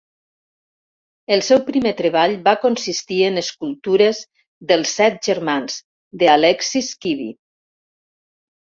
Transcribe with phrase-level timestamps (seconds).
[1.35, 4.25] El seu primer treball va consistir en escultures
[4.73, 5.79] dels "Set Germans"
[6.25, 7.33] de Aleksis Kivi.